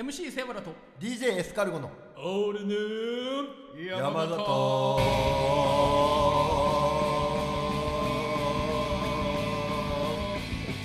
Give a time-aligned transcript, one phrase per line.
[0.00, 4.98] MC セブラと DJ エスカルゴのオールヌー山形お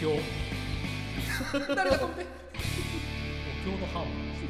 [0.02, 0.20] 経。
[1.76, 2.58] 誰だこれお
[3.64, 4.46] 経のハーモニー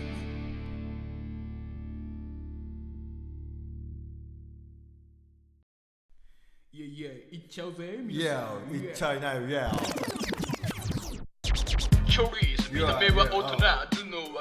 [6.73, 9.69] いやいや行っちゃうぜイエーいっちゃいないイエー
[12.09, 13.94] チョリーズ見た目は大人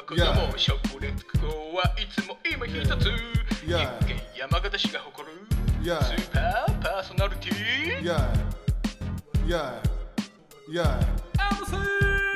[0.06, 1.46] 頭脳は子供食レポ
[1.76, 3.04] はいつも今一つ。
[3.64, 3.86] 岐 Yeah.
[3.98, 5.34] 阜県山形市が誇る
[5.82, 6.02] Yeah.
[6.02, 7.54] スーパーパーソナリティ。
[7.54, 9.54] ーイエー
[10.70, 10.98] イエー
[11.38, 11.80] MC イ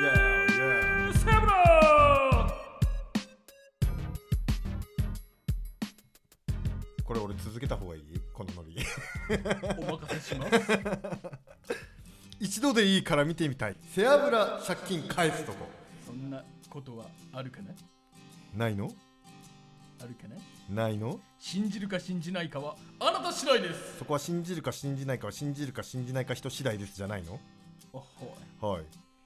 [0.05, 2.55] エーイエーセブラ
[7.05, 8.03] これ俺続けた方がいい？
[8.33, 8.77] このノリ。
[9.79, 10.53] お任せします。
[12.41, 13.77] 一度でいいから見てみたい。
[13.95, 15.69] 背脂借金返すとこ
[16.71, 17.73] ことはあるかな
[18.57, 18.91] ないの？
[20.01, 20.37] あるかな
[20.85, 21.19] ないの？
[21.39, 23.99] 信じるか信じないかはあなた次第です。
[23.99, 27.39] そこは信じるか信じないかは信じるか信じないか人次第ですじゃないの？
[27.93, 28.01] お
[28.61, 28.85] ほはい。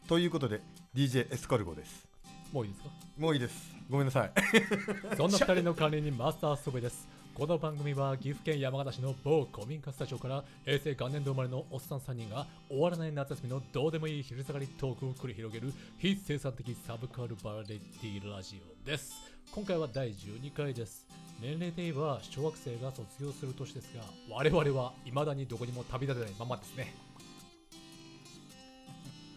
[0.08, 0.60] ということで
[0.94, 2.06] DJ エスカルゴです。
[2.52, 2.90] もういいですか？
[3.18, 3.72] もういいです。
[3.90, 4.32] ごめんなさい。
[5.16, 7.06] そんな2人の管理人マスターソベです。
[7.34, 19.14] この番組は岐阜県山形市の某古民家スタジオから平成元年度生まれのおっさん3人が終わらない夏休みのどうでもいい昼下がりトークを繰り広げる非生産的サブカルバラエティラジオです。
[19.50, 21.08] 今回は第12回です。
[21.40, 26.94] 年齢で言えば小学生が卒業する年ですが我々は未だにどこにも旅立てないままですね。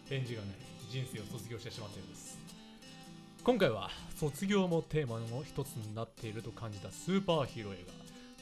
[0.06, 0.50] 返事がない
[0.90, 2.55] 人生を卒業してしまったようです。
[3.46, 7.92] 今回は卒業もテーマの一つになっていると感じたスーパーヒーロー映画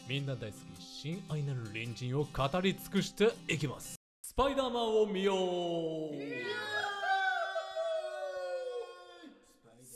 [0.08, 3.96] みんな大好き親愛なる隣人を語り尽くしていきます。
[4.22, 5.38] スパイダーマンを見よう。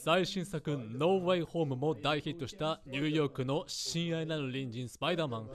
[0.04, 5.48] 最新作「ノー・ウェイ・ホーム」も大ヒットしたニューヨークの親愛なる隣人スパイダーマン。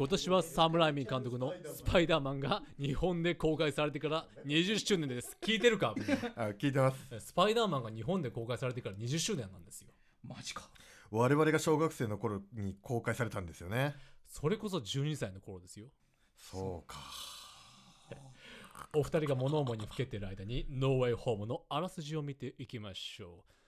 [0.00, 5.94] 今年はサムライミ監督のスパイダーマンが日本で公開されてから20周年です聞いてるか？
[6.36, 9.90] あ聞いてますスパイダーマンが日本で公開されてから20周年なんですよ。
[10.24, 10.70] マジか
[11.10, 13.94] 我々が小学生の頃に公開されたんですよね
[14.26, 15.88] それこそ12歳の頃ですよ。
[16.38, 16.96] そうか
[18.94, 23.59] お二人が物思いにふけている間に、ノーウェイホームのあらすじを見ていきましょう。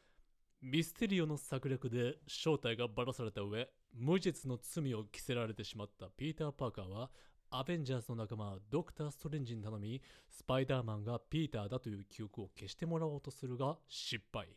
[0.63, 7.11] ミステリオの策略で正体がばらされた上、無実の罪を着せられてしまったピーター・パーカーは、
[7.51, 10.01] アベンジャーズの仲間ドクター・ストレンジに頼み、
[10.31, 14.57] スパイダーマンがピーターだという記憶を消してもらおうとするが失敗。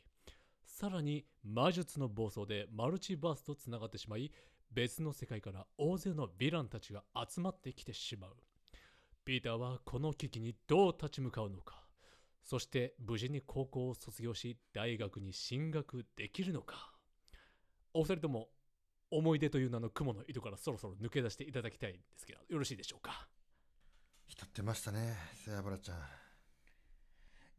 [0.63, 4.31] さらに魔術の暴走でマルチバースとつながってしまい
[4.72, 8.35] 別の世界から大勢のヴィランたちが集まってきてしまう
[9.23, 11.84] ピーターはこの危機にどう立ち向かうのか
[12.45, 16.94] そして無事に高校を卒業し大学に進学できるのか。
[17.94, 18.50] お二人とも
[19.09, 23.28] 思い出という名の雲の糸からそろそろ抜け出していただきたいんですけどよろしいでしょうか？
[24.28, 25.97] 浸ってましたね背脂ちゃん。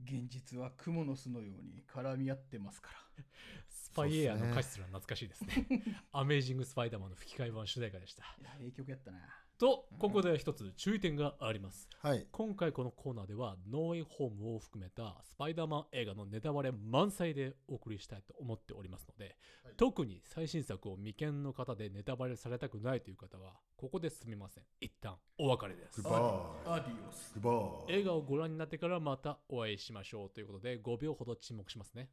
[0.04, 3.24] 現実は蜘蛛の巣のように絡み合ってますから。
[3.68, 5.66] スパイエアの歌詞すら懐かしいですね。
[6.12, 8.24] アメージングスパイダーマンの吹き替え版主題歌でした。
[8.40, 9.18] いやええ曲やったな
[9.58, 19.36] とここで一つ注意点がありますはい今回このコーナーではノーウェイホームを含めたスパイダーマン映画のネタバレ満載でお送りしたいと思っておりますので、
[19.78, 26.18] 特に最新作を未見の方でネタバレされたくないという方はここですみません一旦お別れですグッバ
[26.66, 27.52] アディオスイグッ
[27.86, 32.10] バイ映画をご覧になってからまたお会いしましょうということで5秒ほど沈黙しますね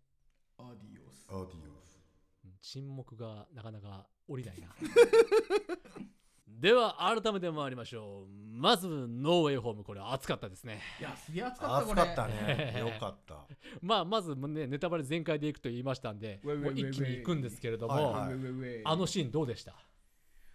[0.58, 1.42] アディオスアディ
[1.72, 2.00] オス
[2.46, 4.68] うん沈黙がなかなか降りないな。
[6.48, 8.28] では改めて参りましょう。
[8.30, 10.80] まずノーウェイホームこれ熱かったですね。
[11.00, 12.76] いやすげえ熱かったこれ暑かったね。
[12.80, 13.46] よかった。
[13.82, 16.40] まあまずねネタバレ全開でいくと言いましたんで
[16.76, 18.30] 一気にいくんですけれども、あ
[18.96, 19.76] のシーンどうでした？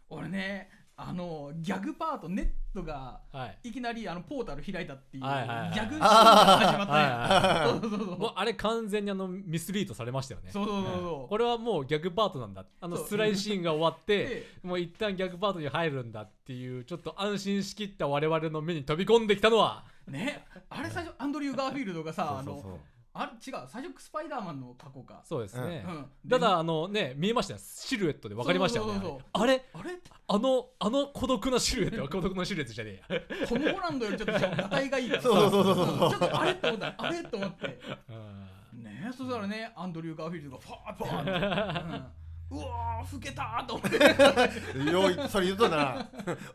[0.09, 0.71] 俺ね
[1.01, 3.69] あのギャグパートネットがはい。
[3.69, 8.19] いきなりあのポータル開いたっていうギャグシーンが始まったはいねそうそうそうそう。
[8.19, 10.51] もうあれ完全にあのミスリードされましたよね。
[10.51, 11.29] そうそうそうそう。
[11.29, 12.67] これはもうギャグパートなんだ。
[12.81, 19.85] あのスライドシーンが終わって でもう一旦ギャグパートに入るんだっていうちょっと安心しきった我々の目に飛び込んできたのは。
[20.09, 20.45] ね。
[20.69, 22.81] あれ最初アンドリュー・ガーフィールドがさあの
[23.21, 23.67] あれ違う。
[23.67, 25.23] 最初スパイダーマンの過去か。
[25.25, 26.31] そうですね、うん。
[26.31, 27.61] ただあのね見えましたよ。
[27.61, 28.93] シルエットで分かりましたよね。
[28.93, 29.43] そうそうそうそう。
[29.43, 29.91] あれあれ？
[30.29, 33.47] あのあの孤独なシルエットは 孤独なシルエットじゃねえや。
[33.49, 36.09] トム・ホランドよりちょっとガタイがいいからさ そうそうそうそうそう。
[36.09, 36.53] んちょっとあれ？
[36.53, 36.95] って思った。
[36.97, 37.21] あれ？
[37.21, 37.67] って思って。
[38.09, 38.85] うん。
[38.85, 42.03] ねそしたらねアンドリュー・ガーフィールドがファーッファーッって、う
[42.51, 44.91] わー老けたーと思って。
[44.91, 46.09] よいそれ言うとな。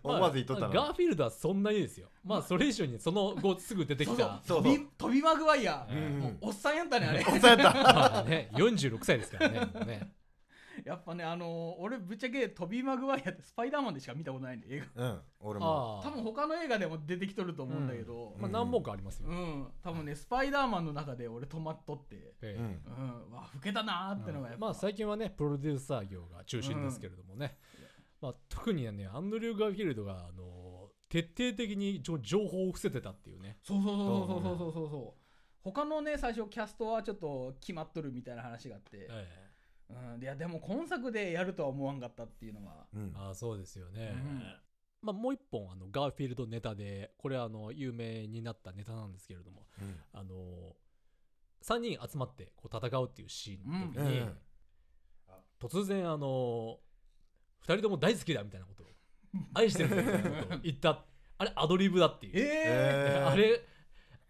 [0.04, 2.10] 思わず言っとったまあなガーフィールドはそんなにですよ。
[2.26, 4.42] まあそれ以上にその後すぐ出てきた。
[4.46, 6.20] そうトビートビー・マグワイヤうん。
[6.20, 7.26] もうおっさんやったねあれ。
[7.28, 7.84] おっさんやった。
[7.84, 10.12] まあね46歳ですからねね
[10.86, 15.06] やっぱねあのー俺ぶっちゃけ飛びマグワイヤってスパイダーマンでしか見たことないんで映画。
[15.06, 16.02] うん俺も。
[16.04, 18.36] 多分他の映画でも出てきとると思うんだけど。
[18.40, 22.36] まあ何本かありますよ、うん、多分ねスパイダーマンの中で俺止まっとって。
[22.42, 22.56] ええ。
[22.56, 23.28] うん。
[23.28, 23.32] うん。
[23.32, 27.58] わ老けたなーってのがやっぱ、まあ最近はねプロデューサー業が中心ですけれどもね、
[28.22, 33.60] まあ、特にねアンドリュー・ガーフィールドがあの徹底的に情情報を伏せてたっていうね。
[33.62, 35.24] そうそうそうそうそうそうそうそう
[35.64, 39.43] 他のね最初キャストはちょっと決まっとるみたいな話があって、え
[39.90, 42.86] うん、いやでも今作でやるとは思わんかったっていうのは。
[42.94, 43.08] うん。
[43.08, 44.44] えああそうですよね、うん。
[45.02, 49.96] まあ、もう一本あのガーフィールドネタでこれはあの有名になったネタなんですけれどもうん。
[50.14, 50.76] あの
[51.64, 54.28] 3人集まってこう戦うっていうシーンの時に、うん。
[54.28, 54.38] うん。
[55.60, 56.80] 突然あの
[57.66, 58.88] 2人とも大好きだみたいなことを
[59.54, 61.06] 愛してるみたいなことを言った。
[61.38, 63.30] あれアドリブだっていう、ええー。
[63.30, 63.66] あれ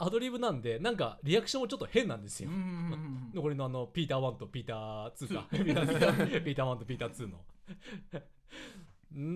[0.05, 7.43] アドリブなんでなんかリアクションもちょっと変なんですよ、うんうんうん残りのあのピーター1とピーター2かピーターピーターピーター1とピーター2の。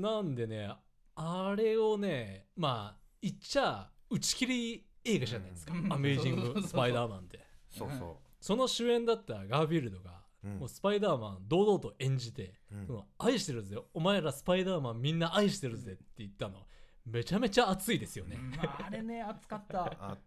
[0.03, 0.71] なんでね
[1.15, 5.93] あれをねまあ言っちゃ打ち切り映画じゃないですか、うん。
[5.93, 7.39] アメージング・スパイダーマンって。
[7.69, 12.85] そうそその主演だったガーフィールドが、ううんもうスパイダーマン堂々と演じて、うん。
[12.85, 16.67] その愛してるぜお前らスパイダーマンみんな愛してるぜって言ったの。
[17.07, 20.17] めちゃめちゃ熱いですよね、まあ、あれね熱かった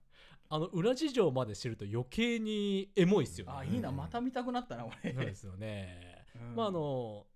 [0.50, 3.52] ああの裏事情まで知ると余計にエモいですよね。
[3.56, 5.14] あいいなまた見たくなったな俺。
[5.14, 6.24] そうですよね。
[6.34, 6.56] うん。
[6.56, 7.26] まああの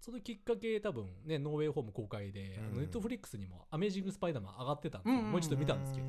[0.00, 2.78] そのきっかけ多分ねノーウェイホーム公開で、うん。
[2.80, 6.06] ネットフリックスにも「アメージング・スパイダーマン」上がってたんでもう一度見たんですけど、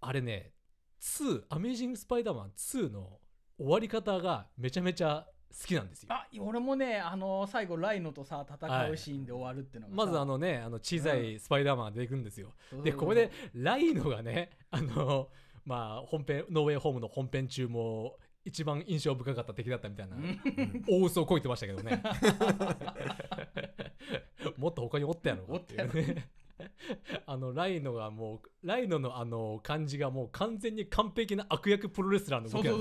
[0.00, 0.52] あれね
[1.00, 3.20] 2アメージング・スパイダーマン2の
[3.58, 6.08] 終わり方がめちゃめちゃ好きなんですよ。
[6.10, 9.94] あ俺もねあの最後ライノとさ戦うシーンで終わるってのがさ。
[9.94, 15.28] まずあのねあの小さいスパイダーマンが出てくるんですよ、でここでライノがねあの
[15.66, 20.16] まあ本編ノーウェイホームの本編中も一番印象深かった敵だったみたいな。
[20.16, 20.84] うん。
[20.88, 22.00] 大嘘をこいてましたけどね。
[24.56, 26.28] もっと他におったやろおっていうね。
[27.26, 32.76] あのライノがもうライノのあの感じがもう完全に完璧な悪役プロレスラーのそ動きな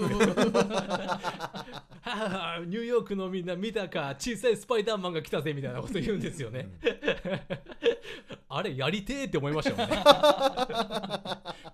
[2.60, 6.70] ん ニューヨークのみんな見たか小さいスパイダーマンが来たぜみたいなこと言うんですよね、
[8.50, 9.96] あれやりてーって思いましたよね。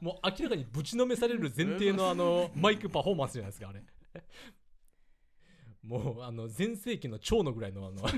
[0.02, 3.84] もう明らかにぶちのめされる前提のあのマイクパフォーマンスじゃないですかあれ。
[5.84, 8.16] もうあの全盛期の蝶のぐらいのあの、シ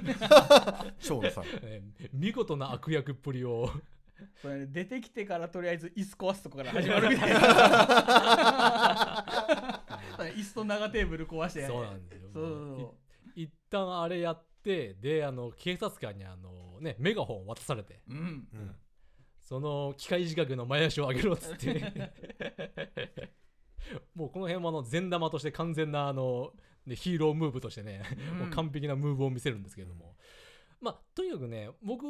[1.09, 1.43] ョーンさん。
[1.63, 3.69] えー見事な悪役っぷりを。
[4.41, 7.39] それね出てきてからとりあえず椅子壊すとこから始まるみたいな。
[10.35, 11.67] 椅子と長テーブル壊して。
[11.67, 12.29] そうなんですよ。
[12.33, 12.95] そうそうそ
[13.35, 13.39] う。
[13.39, 18.01] い一旦あれやってであの警察官にあのねメガホン渡されて。
[18.09, 18.17] うん。
[18.17, 18.21] う
[18.57, 18.75] ん。
[19.39, 21.73] その機械仕掛けの前足を上げろっつって。
[21.73, 22.13] ね
[24.15, 26.53] もうこの辺もあの善玉として完全なあの、
[26.85, 28.03] ね、ヒーロームーブとしてね、
[28.39, 30.15] もう完璧なムーブを見せるんですけれども、
[30.79, 32.05] まあとにかくね僕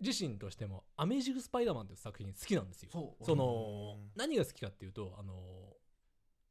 [0.00, 3.16] 自身としても「アメージング・スパイダーマン」という作品好きなんですよ。
[3.22, 5.76] その何が好きかっていうとあの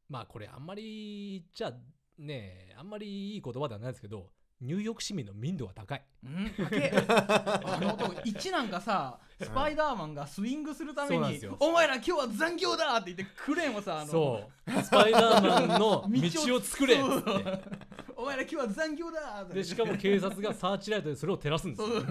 [0.07, 1.77] まあこれあんまり言っちゃ
[2.17, 4.31] ねあんまりいい言葉ではないですけど
[4.65, 6.03] ニューヨーク市民の民度が高い。
[6.23, 6.51] うん
[7.07, 14.81] あの男1なんかさスパイダーマンがスイングするためにそうなんですよ「お前ら今日は残業だ!」って言ってクレーンをさあのそう。
[14.81, 16.95] スパイダーマンの道を作れ。
[16.95, 17.85] っつって。
[18.15, 19.53] お前ら今日は残業だって。
[19.53, 22.01] でしかも警察がサーチライトでそれを照らすんですよ。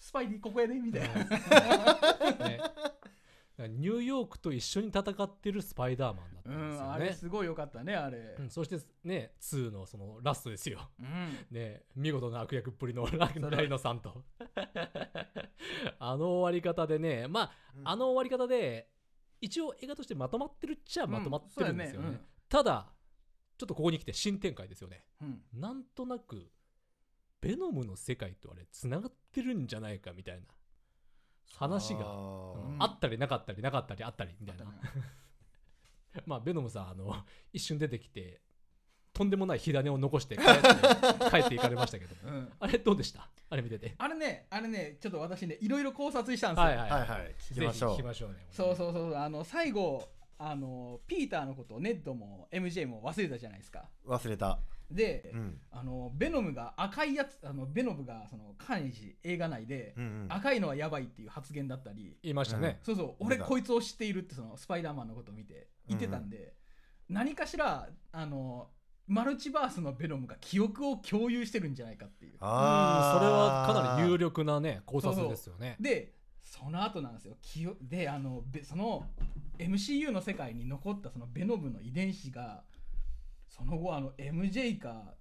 [0.00, 1.14] スパイディここやでみたいな。
[2.48, 2.60] ね、
[3.66, 7.12] ニューヨークと一緒に戦ってるスパイダーマンだったうんんですよあれね。
[7.12, 10.88] すごいよかったねあれうんそしてね2のそのラストですよ。
[11.00, 14.22] うんね見事な悪役っぷりのラライノさんと。
[15.98, 17.52] あの終わり方でねまあ
[17.84, 18.90] あの終わり方で
[19.40, 22.06] 一応映画としてまとまってるっちゃまとまってるんですよね。
[22.08, 22.92] うんそうやただ
[23.58, 25.04] ちょっとここに来て新展開ですよね。
[25.20, 26.50] うんなんとなく
[27.40, 30.46] ベノムの世界とあれつながってるんじゃないかみたいな
[31.56, 32.74] 話があー。
[32.74, 32.82] うん。
[32.82, 34.64] あったりなかったりなかったりあったりみたいな、
[36.26, 37.14] まあベノムさんあの
[37.52, 38.40] 一瞬出てきて
[39.12, 42.14] とんでもない火種を残して帰って帰っていかれましたけど。
[42.28, 42.52] うん。
[42.60, 43.28] あれどうでした？
[43.50, 43.94] あれ見てて。
[43.98, 47.34] あれねあれねちょっと私ねいろいろ考察したんですよ、はいはいはいはい。
[47.38, 48.46] 聞きましょ聞きましょうね。
[48.50, 53.88] そうそうそうあの最後あのピーターのことをネッドも MJ も忘れたじゃないですか。
[54.06, 55.60] 忘れたで、うん。
[55.70, 60.26] あのベノムが赤いやつあのベノムがそのカーネージ映画内で、うんうん。
[60.28, 62.16] 赤いのはやばいっていう発言だったり。
[62.22, 63.14] 言いましたね、そうそう。
[63.20, 66.54] 俺こいつを知っているってそのスパイダーマンのことを見て言ってたんで、
[67.08, 68.68] 何かしらあの
[69.06, 72.32] マルチバースのベノムが記憶を共有してるんじゃないかっていう。
[72.32, 75.76] うんそれはかなり有力なね考察ですよね。
[75.80, 77.36] でその後なんですよ。
[77.42, 79.04] 記憶であのべその
[79.58, 82.62] MCU の世界に残ったそのベノムの遺伝子が
[83.48, 85.14] その後あの MJ か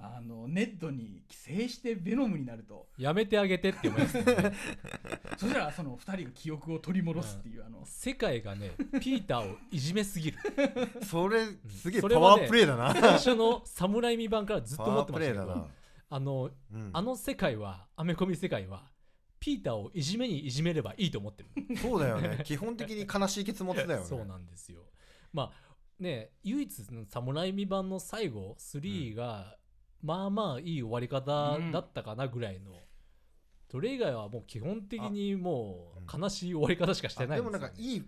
[0.00, 2.86] あのネットに寄生してベノムになると。
[2.98, 4.52] やめてあげてって思いますよね。
[5.36, 7.84] そしたらその2人が記憶を取り戻すっていう、あの。
[7.84, 8.70] 世界がね
[9.00, 10.38] ピーターをいじめすぎる。
[11.02, 12.94] それすげえパワープレイだな。
[12.94, 15.68] 最初の侍未版からずっと思ってましたけど
[16.10, 16.90] あのうん。
[16.92, 18.92] あの世界はアメコミ世界は
[19.40, 21.76] ピーターをいじめにいじめればいいと思ってる。
[21.76, 22.40] そうだよね。
[22.44, 23.96] 基本的に悲しい結末だよね。
[24.06, 24.82] そうなんですよ。
[25.32, 25.67] まあ
[26.00, 29.56] ね唯一の侍未版の最後3が、
[30.02, 32.72] まあまあいい終わり方だったかなぐらいの、
[33.70, 38.04] それ以外はもう基本的にもう悲しい終わり方しかしてないあでもなんよかいい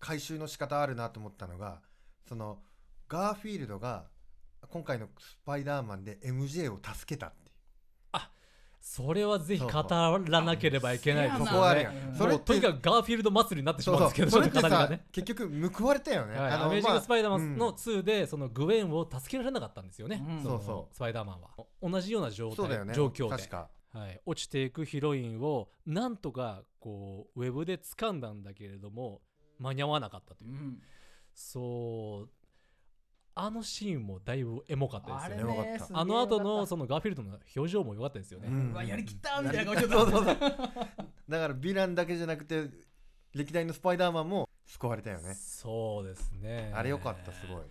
[0.00, 1.80] 回収の仕方あるなと思ったのが
[2.28, 2.58] その
[3.08, 4.06] ガーフィールドが
[4.68, 7.32] 今回のスパイダーマンで MJ を助けたっ
[8.88, 12.14] それはぜひ語らなければいけないですそこはあるようん。
[12.14, 15.06] それってもうとにかくガーフィールド祭りになってしまそううんですけどそうそれってさちょっと語りがね。
[15.10, 20.42] 結局報われたよね、はい、あのアメージング・スパイダーマまあンの2で、そのグウェンを助けられなかったんですよね、うん。
[20.44, 20.94] そうそう。
[20.94, 21.50] スパイダーマンは。
[21.82, 22.94] 同じような状態ね。
[22.94, 23.56] 状況で。
[23.98, 29.20] はい、落ちていくヒロインをなんとかこうウェブで掴んだんだけれども
[29.58, 30.80] 間に合わなかったという、うん。
[31.34, 32.28] そう
[33.38, 35.56] あのシーンもだいぶエモかったですよね。
[35.56, 35.70] よかった。
[35.70, 38.72] ねあの後のそのガーフィールドの表情も良かったですよね、うん。
[38.72, 40.58] うわやりきったみたいな顔してたそうそうそうだか
[41.28, 42.70] らヴィランだけじゃなくて
[43.34, 45.34] 歴代のスパイダーマンも救われたよね。
[45.34, 46.72] そうですね。
[46.74, 47.62] あれよかったすごい。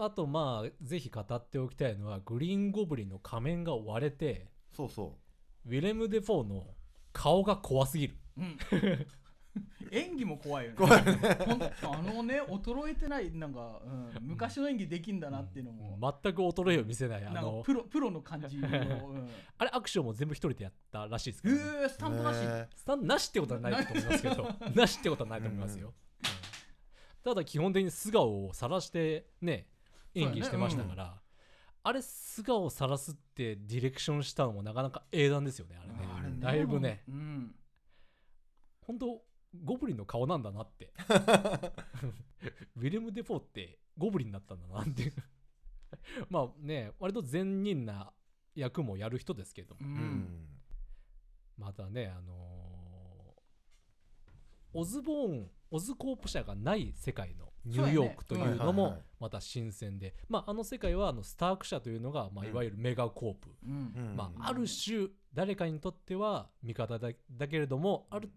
[0.00, 5.16] あとまあぜひ語っておきたいのはグリーンゴブリンの仮面が割れてそうそ
[5.64, 6.66] ウィレム・デ・フォーの
[7.12, 8.16] 顔が怖すぎる。
[8.36, 8.58] うん
[9.90, 10.76] 演技も怖いよね。
[11.82, 17.62] あのね衰えてないなんか、うん、昔の演技できんだなっていうのも、全く衰えを見せないあの。
[17.64, 19.28] プロプロの感じの、うん、
[19.58, 21.86] あれアクションも全部一人でやったらしいですえから、ね。
[21.86, 24.54] ー、スタントなし、ねスタントなしってことはないと思いますけど。
[24.74, 25.94] なしってことはないと思いますよ、うん。
[27.22, 29.68] ただ基本的に素顔を晒してね
[30.14, 31.20] 演技してましたから、
[31.86, 35.94] あれ素顔を晒すってディレクションしたのもなかなか英断ですよねあれね。
[36.18, 36.36] あれね。
[36.40, 37.04] だいぶね。
[37.08, 37.54] うん、
[38.80, 39.22] 本当
[39.64, 40.92] ゴブリンの顔なんだなって。
[42.76, 45.02] ウィレム・デ・フォーってゴブリンだったんだなって。
[45.02, 45.12] いう
[46.30, 48.12] まあね割と善人な
[48.54, 49.90] 役もやる人ですけどううん。
[49.90, 50.46] ん
[51.58, 52.56] またねあのー
[54.78, 58.58] オズボーンオズコープ社がない世界のニューヨークというのそうやね。
[58.58, 59.02] はいはいもはい。
[59.18, 62.50] また新鮮で、まあ、あの世界はあのスターク社というのが、まあ、うん。
[62.50, 63.92] いわゆるメガコープ、うん。
[63.96, 64.16] うん。
[64.16, 68.30] まあ、ある種誰かにとっては味方だだけれどもある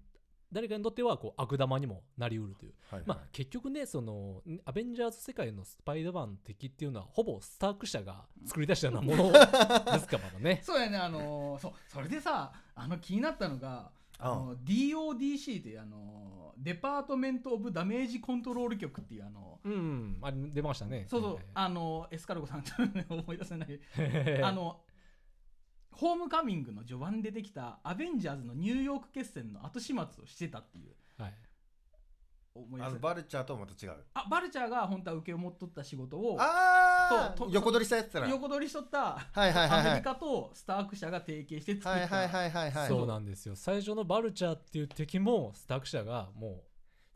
[0.52, 3.08] 誰かにとってはこう悪玉にもなりうるという、はいはい。
[3.08, 9.32] まあ、結局ねそのんアベンジャーズ世界のスパイダーマンの敵っていうのはほぼスターク社が作り出したようなもの
[9.94, 10.62] ですからね。
[10.64, 21.06] そうやねあのーそうそれでさあの気になったのがあの DODC というあのデパートメント・オブ・ダメージ・コントロール局っていうあのうんあれ出ましたね。
[21.08, 23.80] そうそう、はいあのエスカルゴさんちょっと思い出せない。
[24.44, 24.82] あの
[26.00, 30.94] ホームカミングの序盤に出てきたアベンジャーズのニューヨーク決戦の後始末をしてたっていう。
[31.22, 31.34] はい。
[31.34, 31.50] あ
[32.56, 33.94] 思い出せないのバルチャーとはまた違う？
[34.14, 38.30] あバルチャーが本当は受けを持っとった仕事をあそうとあ横取りしたやつだな。
[38.30, 39.80] 横取りしとったはいはいはいはい。
[39.82, 42.88] アメリカとスターク社が提携して作った、はいはいはいはいはい。
[42.88, 43.56] そうなんですよ。
[43.56, 46.62] 最初のバルチャーっていう敵もスターク社がもう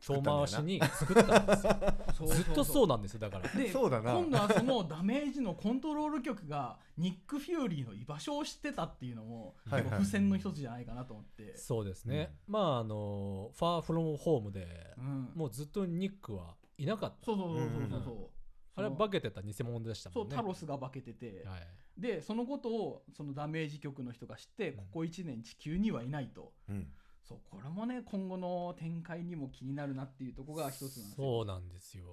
[0.06, 1.76] 遠回しに作ったんですよ。
[2.14, 3.48] そ うずっとそうなんですよだから。
[3.48, 4.14] でそうだな。
[4.14, 9.90] 今度はそのダメージのコントロール局がニック・フューリーの居場所を知ってたっていうのもはいはい。
[9.90, 15.32] 結構付箋の一つじゃないかなと思って、そうですね、まああのファーフロムホームでうん。
[15.34, 17.24] もうずっとニックはいなかった。
[17.24, 18.30] そうそうそうそうそうそう、
[18.76, 20.36] あれは化けてた偽物でしたそうもんね。
[20.36, 21.66] タロスが化けてて、はい。
[21.96, 26.92] でそのことをそのダメージ局の人が知ってここ1年地球にはいないと、うん
[27.26, 31.14] そうこれもね今後の展開にも気になるなっていうところが一つなんですよ。
[31.16, 32.04] そうなんですよ。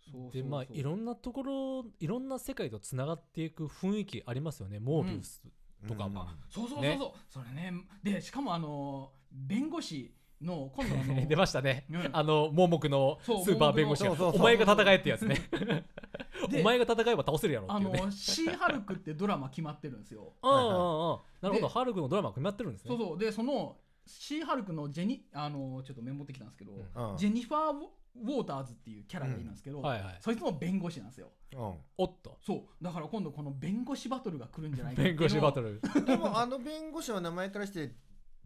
[0.00, 0.42] そうそうそう。
[0.42, 4.80] でまあいろんなところいろんな世界とつながっていく雰囲気ありますよね。
[4.80, 5.42] モービウス
[5.86, 6.98] とかも、そうそうそうそう、ね。
[7.28, 7.72] それね。
[8.02, 12.10] でしかもあの弁護士の今度あの 出ましたね、うん。
[12.12, 15.36] あの盲目のスーパー弁護士がお前が戦えってやつね。
[16.50, 18.00] でお前が戦えば倒せるやろあっていうね。
[18.00, 20.34] のシーハルクってドラマ決まってるんですよ。
[20.42, 22.88] ああああああなるほでどハルクのドラマ決まってるんですね。
[22.88, 23.18] そうそう。
[23.18, 23.76] でその
[24.08, 27.16] シーハルクのジェニあのちょっとメモってきたんですけど、うん。
[27.16, 27.76] ジェニファー・
[28.24, 30.18] ウォーターズっていうキャラがいるんですけど、はいはい。
[30.20, 31.28] そいつも弁護士なんですよ。
[31.52, 31.60] うん。
[31.98, 32.38] おっと。
[32.44, 32.84] そう。
[32.84, 35.80] だから今度この弁護士バトルが来るんじゃないかっていうのを弁護士バトル。
[36.06, 37.92] でもあの弁護士は名前からして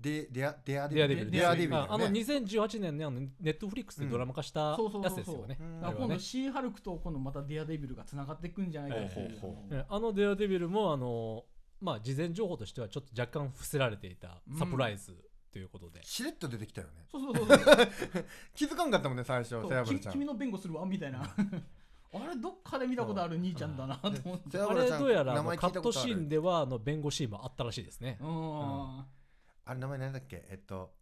[0.02, 5.58] デデアデアデアデビルデアデビルああのね2018年にあのネットフリックスでドラマ化したそうそうそうそうやつですよね。
[5.60, 11.44] うんだから今度あれはねシーハルクと今度またデアデビルがつながっていくんじゃないかっていうほうほうねあのデアデビルもあの
[11.80, 15.14] まあ事前情報としてはちょっと若干伏せられていたサプライズ
[15.52, 17.04] ということで、しれっと出てきたよね。
[17.10, 17.88] そうそうそうそう。
[18.56, 20.12] 気づかんかったもんね最初そうセアブルちゃん。
[20.12, 21.22] き君の弁護するわみたいな。
[22.14, 24.58] あれどっかで見たことある兄ちゃんだなと思って。
[24.58, 28.18] あれどうやらカットシーンではあの弁護シーンもあったらしいですね。
[28.20, 28.98] うん。
[29.00, 29.06] あ
[29.68, 30.44] れ名前なんだっけ？
[30.48, 30.94] えっと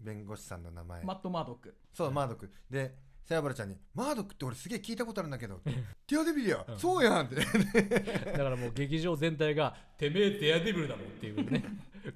[0.00, 1.02] 弁護士さんの名前。
[1.04, 1.76] マット・マードック。
[1.92, 2.52] そうマードック。
[2.70, 6.78] でセアブルちゃんに「マードックって俺すげえ聞いたことあるんだけど」ディアデビルや、うん。
[6.78, 7.36] そうやん」って。
[8.32, 11.64] だからもう劇場全体がてめえデアデビルだもんっていうね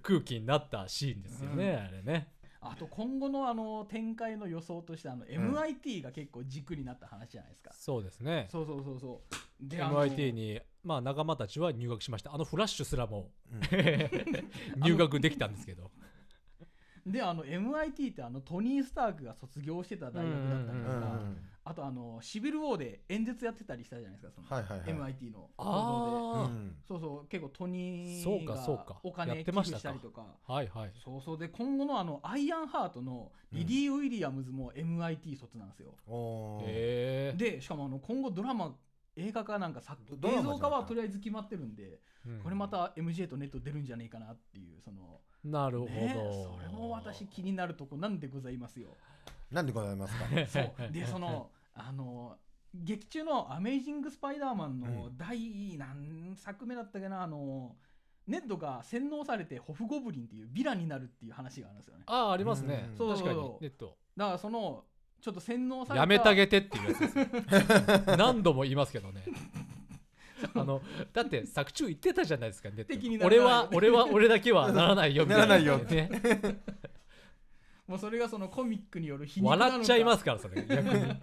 [0.03, 2.29] 空気になったシーンですよね、あれね。
[2.61, 8.49] あと今後のあの展開の予想としてあの MIT が結構軸になった話じゃないですか、そうですね。
[8.51, 9.69] そうそうそうそう。
[9.69, 12.35] で MIT にまあ仲間たちは入学しました。
[12.35, 13.61] あのフラッシュすらもうん。
[14.83, 15.91] 入学できたんですけど
[17.13, 21.37] であの MIT ってあのトニー・スタークが卒業してた大学だったりとか、うんうん
[21.69, 25.15] あとあのシビル・ウォーで演説やってたりしたじゃないですかその、はいはいはい。
[25.15, 25.65] MIT のあ
[26.39, 28.99] うあ、んそうそう結構トニそうーがかそうか。
[29.03, 30.25] お金寄付てましたりとか。
[30.47, 30.93] はいはい。
[31.05, 31.39] そうそう。
[31.39, 36.63] で今後のあのアイアンハートのリディ・ウィリアムズも MIT 卒なんですよ、おー。
[36.63, 38.75] へえでしかもあの今後ドラマ
[39.17, 42.01] 映画化なんか作映像化はとりあえず決まってるんで、
[42.43, 48.97] これまた MJ とネット出るんじゃねえかなっていうそのなるほど、ねそれも私気になるとこなんでございますよ。
[49.51, 50.25] なんでございますか？
[50.47, 50.73] そう。
[50.93, 52.37] でそのあの
[52.75, 57.23] 劇中の「アメイジング・スパイダーマン」のう第何作目だったかな？
[57.23, 57.77] あの
[58.27, 62.05] ネッドが洗脳されてホフゴブリンっていうヴィランになるっていう話があるんですよね。
[62.07, 62.89] ああありますね。
[62.91, 62.97] うん。
[62.97, 63.13] そう。
[63.13, 63.35] 確かに。
[63.37, 63.63] そう。
[63.63, 64.85] ネットだからその
[65.21, 66.03] ちょっと洗脳された。
[66.03, 67.27] やめてあげてっていうやつですよ。
[68.19, 69.25] 何度も言いますけどね
[70.55, 72.85] あのだって作中言ってたじゃないですかネ
[73.25, 75.47] 俺は俺は俺だけはならないよみたいな。
[75.47, 75.79] ならないよ。
[75.79, 76.11] ね。
[77.87, 79.65] もうそれがそのコミックによる皮肉なのか。
[79.67, 80.63] 笑っちゃいますからそれ。
[80.65, 81.15] 逆に。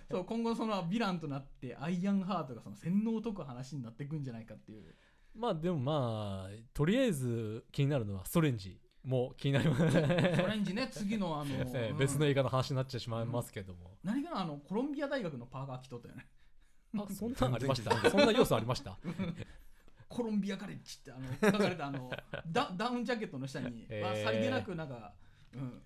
[0.10, 4.94] そう今後そのヴィランとなってアイアンハートがその洗脳を解く話になっていくんじゃないかっていう。
[5.34, 8.80] まあでもまあとりあえず気になるのはストレンジ。
[9.04, 9.98] も気になります。
[9.98, 10.88] オレンジね。
[10.90, 11.66] 次のあの、
[11.98, 16.26] 別の映画の話になっちゃしまいますけども、何かなあのコロンビア大学のパーカー着とったよね
[17.02, 17.90] あそんなんありました？
[18.10, 18.96] そんな要素ありました？
[20.08, 22.08] コロンビアカレッジってあの書かれたあの
[22.46, 24.02] ダダウンジャケットの下に、へー。
[24.02, 25.12] まあ、さりげなくなんか、
[25.54, 25.82] うん、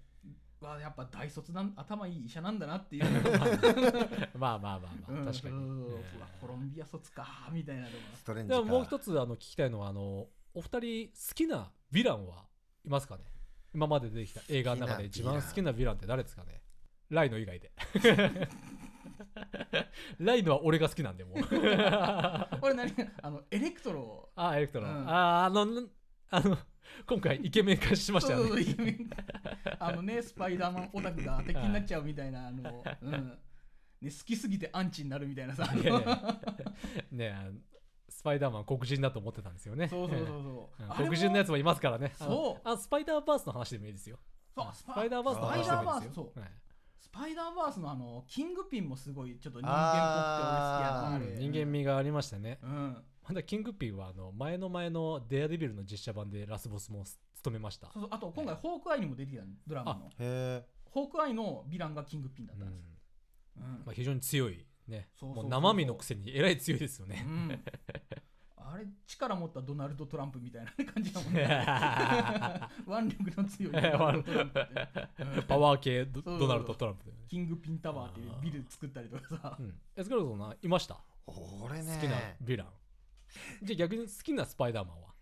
[0.60, 3.04] わやっぱ大卒なん頭いい医者なんだなっていう。
[4.38, 5.24] まあまあまあまあ、うん。
[5.24, 6.04] 確かに、うん。
[6.40, 7.94] コロンビア卒かみたいなのが。
[8.16, 8.56] ストレンジか。
[8.58, 12.44] でももう一つあの聞きたいのはあのお二人好きなヴィランは
[12.84, 13.24] いますかね？
[13.74, 16.62] 今まで出てきた映画の中で一番好きなヴィランって誰ですかね？
[17.10, 17.72] ライノ以外で
[20.18, 21.42] ライノは俺が好きなんでもう。
[21.44, 22.92] これ何？
[23.22, 24.30] あのエレクトロ。
[24.34, 25.08] あエレクトロ、うん。
[25.08, 25.66] ああの
[26.30, 26.58] あの
[27.06, 28.64] 今回イケメン化しましたよね。
[29.78, 33.38] あのねスパイダーマンオタクが敵になっちゃうみたいなあの、うん。
[34.00, 35.66] ね、好きすぎてアンチになるみたいなさ。
[37.10, 37.34] ね
[38.08, 39.86] スパイダーマン黒人だと思ってたんですよね。
[39.88, 40.96] そうそうそうそう。
[40.96, 42.12] 黒人のやつもいますからね。
[42.16, 42.68] そう。
[42.68, 44.18] あスパイダーバースの話でもいいですよ。
[44.58, 46.32] そうススパイダーバースの話でもいいですよ
[46.98, 49.78] スパイダーバースのあのキングピンもすごいちょっと人間っ
[50.16, 51.14] ぽくて俺好きやなあー。
[51.14, 52.58] あれ人間味がありましたね。
[52.62, 52.96] うん。
[53.28, 57.90] まだキングピンはあの前の前のデアデビルの実写版でラスボスも務めました。
[57.92, 60.10] そうそうあと今回ホークアイにも出てきたのドラマの。
[60.18, 62.92] へホークアイのヴィランがキングピンだっうんたんですよ、
[63.58, 63.64] うん。
[63.84, 65.08] まあ、非常に強いね。
[65.14, 67.24] そうそうそうもう生身のくせにえらい強いですようね。
[68.70, 71.42] んあれ力持ったドナルド・トランプみたいな感じだもんね。
[72.86, 73.72] 腕力の強い
[75.48, 77.12] パワー系ドナルド・トランプ。
[77.28, 79.56] キングピンタワーっていうビル作ったりとかさ。
[79.58, 79.80] うん。
[79.96, 80.98] エスカルドないました？
[81.62, 81.94] 俺ね。
[81.94, 82.68] 好きなヴィラン。
[83.62, 85.14] じゃあ逆に好きなスパイダーマンは、好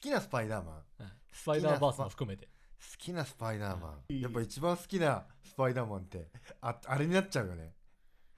[0.00, 0.82] きなスパイダーマン。
[1.00, 1.12] うん。
[1.32, 2.46] スパイダーバースも含めて。
[2.46, 2.50] 好
[2.98, 4.20] きなスパイダーマン。
[4.20, 6.28] やっぱ一番好きなスパイダーマンって
[6.60, 7.74] ああれになっちゃうよね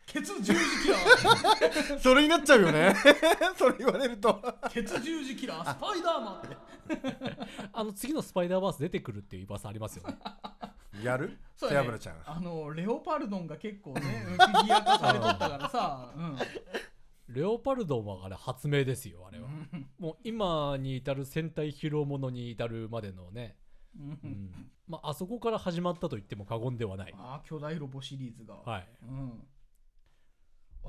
[0.06, 1.98] ケツ十字キラー。
[1.98, 2.94] それになっちゃうよね。
[3.56, 4.40] それ言われると。
[4.70, 5.74] ケツ十字キラー。
[5.74, 6.34] スパイダーマン。
[6.38, 6.56] って
[7.72, 10.18] あの次のスパイダーバース出てくるっていう噂ありますよね。
[11.02, 11.38] やる？
[11.56, 12.16] そうやねちゃん。
[12.26, 14.00] あのレオパルドンが結構ね
[14.36, 16.38] フィギュア化されとったからさ、うん。
[17.28, 19.46] レオパルドンはあれ発明ですよ、あれは。
[19.46, 19.88] うん。
[19.98, 23.56] もう今に至る戦隊ヒーローものに至るまでのね、
[23.98, 24.20] うん。
[24.22, 24.70] うん。
[24.86, 27.14] まあ、あそこから始まったと言っても過言ではない。
[27.16, 28.88] ああ巨大ロボシリーズが、はい。
[29.02, 29.46] うん、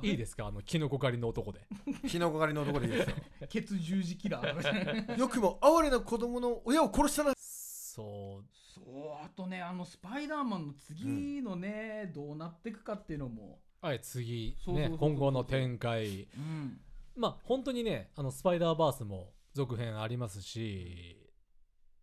[0.01, 0.47] いいですか？
[0.47, 1.61] あの、キノコ狩りの男で。
[2.07, 3.15] キノコ狩りの男でいいですよ。
[3.49, 5.17] ケツ十字キラー。
[5.17, 7.33] よくも哀れな子供の親を殺したな。
[7.35, 16.27] そう、そうあとねあのスパイダーマンの次のね、どうなっていくかっていうのも、はい、次、ね今後の展開。
[16.35, 16.81] うん、
[17.15, 21.31] まあ、本当にね、あの、スパイダーバースも続編ありますし、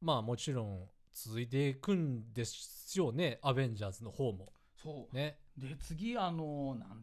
[0.00, 4.52] まあ、もちろん、続いていくんですよねアベンジャーズの方も。
[4.82, 5.14] そう。
[5.14, 5.38] ね。
[5.58, 7.02] で次あのなんあの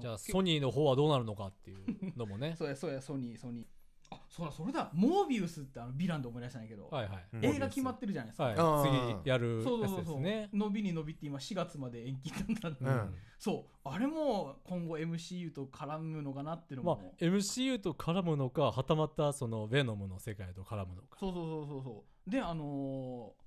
[0.00, 2.54] じゃあけソニーの方はどうなるのかっていうのもね。
[2.58, 3.66] そうやそうやソニーソニー。
[4.10, 4.90] あそうだそれだ。
[4.92, 7.44] モービウスってあのヴィランで思い出したんやけど、はいはい、うん。
[7.44, 9.16] 映画決まってるじゃないですか、はい。
[9.22, 13.14] 次やるやつそうそうそうそう、ですね伸びに伸びって今4月まで延期になったんで、うん。
[13.38, 13.88] そう。
[13.88, 21.16] あれも今後 MCU と絡むのかなっていうのまあも、MCU と絡むのかはたまたそのヴェノムの世界と絡むのか。
[21.18, 22.30] そうそうそうそうそう。
[22.30, 23.41] であのー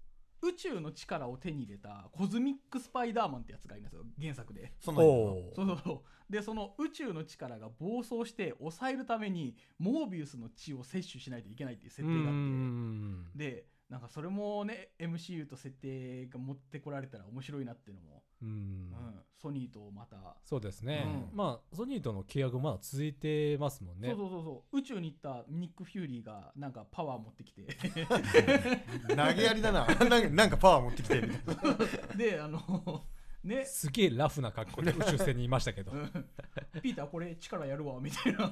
[0.50, 4.74] 宇宙の力を手に入れたコズミック・スパイダーマンってやつがいるんですよ原作で。
[4.80, 6.32] そんなんやなおそうそうそう。
[6.32, 12.32] でその宇宙の力が暴走して抑えるためにモービウスの血を摂取しないといけないっていう設定があって。
[12.32, 13.32] ん。
[13.36, 18.50] でなんかそれもね MCU と設定が持ってこられたら面白いなっていうのも、うん。
[18.50, 21.38] うん、ソニーとまた、そうですね、うん。
[21.38, 24.10] まあソニーとの契約まだ続いてますもんね。
[24.10, 24.44] そうそうそう。
[24.44, 27.64] そう宇宙に行ったニック・フューリーがなんかパワー持ってきて。
[29.16, 29.86] 投げやりだな。
[30.06, 33.06] なんかなんかパワー持ってきてみたいなであの
[33.44, 33.66] ね。
[33.66, 35.92] すげえラフな格好で宇宙船にいましたけど。
[35.92, 36.12] うん。
[36.82, 38.40] ピーターこれ力やるわみたいな。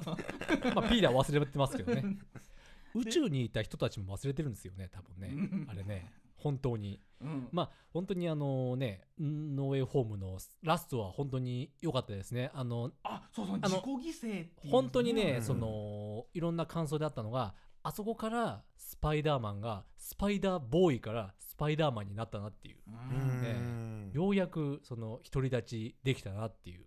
[0.74, 2.04] まあピーター忘れてますけどね。
[2.94, 5.28] 宇宙にいた人たちも忘れてるんですよね多分ね。
[5.28, 5.66] うん。
[5.68, 6.12] あれね
[6.44, 7.00] 本当に。
[7.22, 7.48] うん。
[7.52, 12.50] まあ本当にあのねノーウェイホームのラストは本当に良かったですね。
[12.52, 15.42] あのあそうそう自己犠牲っていう本当にね、うん。
[15.42, 22.76] そのいろんな感想であったのがあそこからスパイダーマンがスパイダーボーイからスパイダーマンになったなっていう。
[23.42, 24.10] ねん。
[24.12, 26.84] ようやくその独り立ちできたなっていう。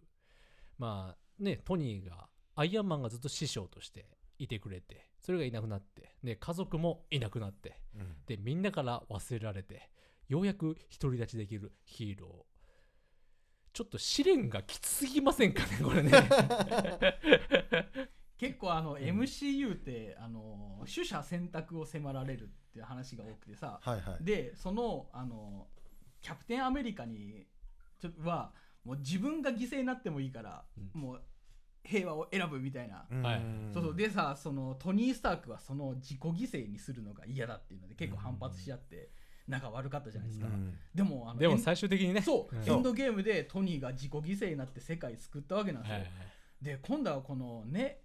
[0.77, 4.05] まあねトニーがアイアンマンがずっと師匠として
[4.37, 8.15] いてくれてそれがいなくなってで家族もいなくなってうん。
[8.25, 9.89] でみんなから忘れられて
[10.27, 12.31] ようやく独り立ちできるヒーロー。
[13.73, 16.11] ちょっと試練がきつすぎませんかねこれね。
[18.37, 18.97] 結構あのん。
[18.97, 23.79] MCU ってあの取捨選択を迫られるっていう話が多くてさ。
[23.81, 24.23] はいはい。
[24.23, 25.67] でそのあの
[26.21, 27.47] キャプテンアメリカに
[27.99, 28.53] ちょは
[28.83, 31.01] もう自分が犠牲になってもいいから、うん。
[31.01, 31.23] もう
[31.87, 33.05] 平和を選ぶみたいな、
[33.73, 33.95] そうそう。
[33.95, 39.09] でさそのトニー・スタークはその自己犠牲にするのが嫌だっていうので結構反発し合って
[39.47, 40.73] 仲悪かったじゃないですか、うん。
[40.93, 42.21] でもあのでも最終的にね。
[42.21, 42.59] そう、ん。
[42.59, 46.11] エンドゲームでトニーが自己犠牲になって世界救ったわけなんですよ、はいはい
[46.59, 47.99] で今度はこのね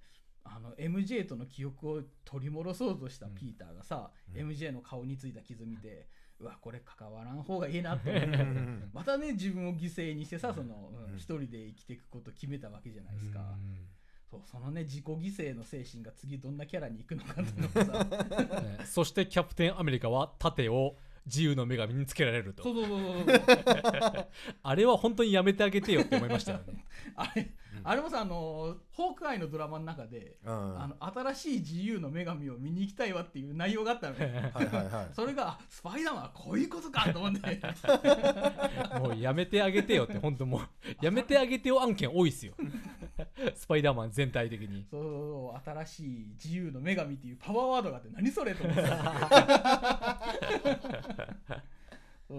[0.45, 4.51] あの MJ との記憶を取り戻そうとしたピーターがさ、うん。
[4.51, 6.09] MJ の顔についた傷見て
[6.43, 8.91] うわこれ関わらん方がいいなって思ってうん。
[8.93, 11.17] またね自分を犠牲にしてさその、うんうん。
[11.17, 13.87] 一人で生きていくこと決めたわけじゃないですか、うん。
[14.29, 17.99] そうそのね自己犠牲の精神が次どんなキャラに行くのかっていうのが
[18.55, 18.61] さ。
[18.61, 22.65] ねそしてキャプテンアメリカは盾を自由の女神につけられると。
[22.65, 24.29] そうそうそうそうそう。
[24.63, 26.85] あれは本当にやめてあげてよって思いましたよね。
[27.15, 27.53] あれ
[27.85, 30.53] あれもさあのホークアイのドラマの中で、うん。
[30.53, 30.97] あの
[31.33, 35.09] 新しい自由の女神を見に行きたいわっていう内容があったのよはいはいはい。
[35.15, 37.61] それがあスパイダーマンはこういうことかと思って。
[39.01, 40.61] もうやめてあげてよって本当もう。
[41.01, 42.55] やめてあげてよ案件多いっすよ。
[43.55, 44.87] スパイダーマン全体的に。
[44.91, 48.83] そうそうそう新しい自由の女神っていうパワーワードがあって何それと思って。
[48.83, 48.89] そ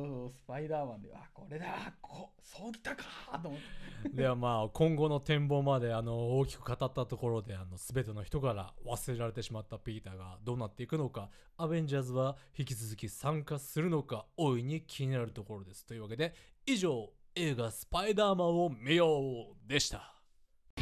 [0.01, 1.65] うそうスパイダーマンであこれだ
[2.01, 3.03] こそうきたか
[3.41, 4.09] と思って。
[4.09, 16.33] ではまあ今後の展望まであの大きく語ったところであの全ての人から忘れられてしまったピーターがどうなっていくのかアベンジャーズは引き続き参加するのか大いに気になるところですというわけで
[16.65, 20.09] 以上映画「スパイダーマンを見よう」でした。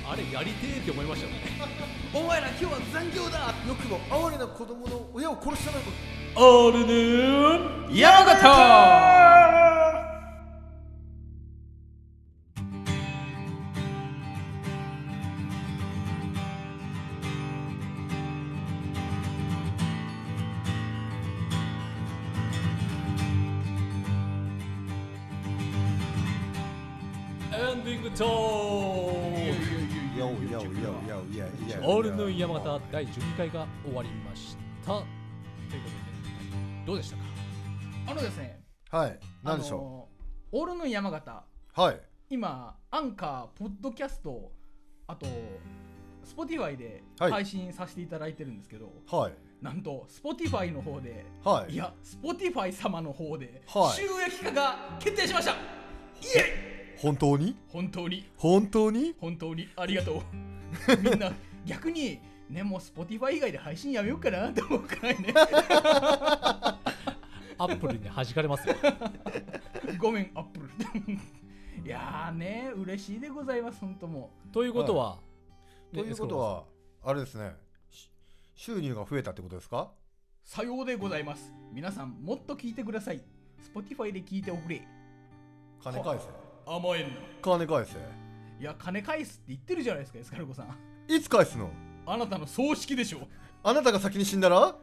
[0.04, 1.41] あれやりてーって思いましたよね。
[2.13, 3.54] お前ら今日は残業だ。
[3.67, 5.89] よくも哀れな子供の親を殺したなんて
[6.36, 9.52] オールヌーン山形
[27.54, 28.32] エンディングトーク
[31.84, 36.01] オールヌーン山形第12回が終わりましたということで
[36.86, 37.24] どうでしたか？
[38.08, 40.08] あのですねはい何でしょあの
[40.52, 41.32] オールヌーン山形。
[41.78, 42.02] うはい。
[42.30, 44.52] 今アンカーポッドキャスト
[45.08, 45.26] あと
[46.26, 47.32] Spotify ではい。
[47.32, 49.34] 配信させていただいてるんですけど、はい。
[49.62, 51.74] なんと Spotify の方ではい。
[51.74, 54.02] いや Spotify 様の方ではい。
[54.02, 55.52] 収益化が決定しました。
[55.52, 55.56] イ
[56.38, 57.50] エ本当に？
[57.50, 58.30] イ本当に。
[58.38, 59.15] 本当に？
[59.20, 60.22] 本当にありがとう。
[61.02, 61.32] みんな
[61.65, 62.20] 逆に
[62.52, 65.34] ねもう Spotify 以外で配信やめようかなって思うくらいね。
[67.58, 68.76] アップルに弾かれますよ。
[70.00, 70.70] ごめんアップル。
[71.86, 74.32] いやーね嬉しいでございます本当も。
[74.52, 75.20] ということは、
[75.94, 76.66] ということは
[77.04, 77.56] あれですね。
[77.90, 78.10] し
[78.56, 79.92] 収入が増えたってことですか？
[80.44, 81.54] さようでございます。
[81.72, 83.22] 皆さんもっと聞いてください。
[83.74, 84.82] Spotify で聞いておくれ。
[85.84, 86.26] 金返せ。
[86.66, 87.22] 甘えんな。
[87.42, 87.98] 金返せ。
[88.60, 90.78] いや金返すって言ってるじゃないですかエスカルゴさん。
[91.12, 91.70] いつ返すの？
[92.06, 93.28] あなたの葬式でしょ。
[93.64, 94.76] あなたが先に死んだら？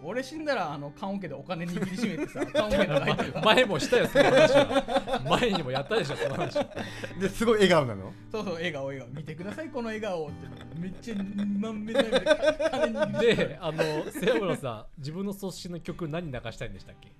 [0.00, 3.32] 俺死んだらあの棺桶でお金握りしめてさ 棺桶の中に。
[3.44, 5.20] 前もしたよ、その話は。
[5.40, 6.54] 前にもやったでしょ、その話。
[7.20, 8.12] ですごい笑顔なの？
[8.30, 9.08] そうそう笑顔笑顔。
[9.10, 10.28] 見てくださいこの笑顔。
[10.28, 10.34] って
[10.78, 12.24] めっちゃ満面の笑みで
[12.70, 13.44] 金握りしめて。
[13.46, 17.10] で、あの、瀬山さん、自分の葬式の曲何流したいんでしたっけ？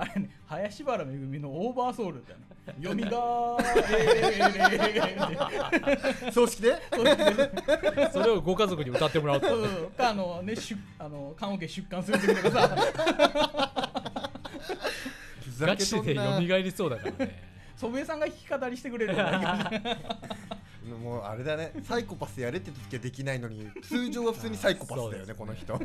[0.00, 2.36] あれね、林原めぐみのオーバーソウルってあ
[2.78, 3.58] の、よみがー。
[6.30, 6.80] 葬式で？
[8.12, 9.48] それをご家族に歌ってもらうと。
[9.98, 12.76] あのね、しゅあの棺桶出棺する時とかさ、
[15.58, 17.42] ガチで蘇りそうだからね。
[17.76, 19.16] 祖父江さんが弾き語りしてくれる
[21.02, 21.72] もうあれだね。
[21.82, 25.34] サイコパスやれって時はできないのに通常は普通にサイコパスだよね。
[25.34, 25.78] この人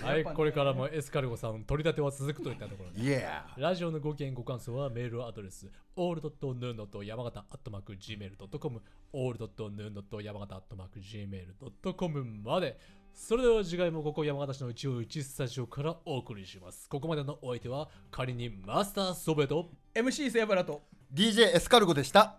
[0.04, 3.00] はい、これからもエスカルゴさん、取り立ては続くといったところで。
[3.00, 7.04] イエーラジオのご意見ご感想はメールアドレス all.noon.
[7.04, 8.80] 山形 .gmail.com
[9.12, 10.22] all.noon.
[10.22, 10.62] 山形
[10.96, 12.78] .gmail.com まで
[13.14, 20.82] それでは次回もここ山形市の一応一スタジオからお送りしますここまでのお相手は仮にマスターソベト MC セアブラと
[21.12, 22.38] DJ エスカルゴでした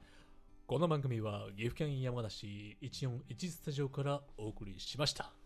[0.66, 5.41] この番組は岐阜県山形市141スタジオからお送りしました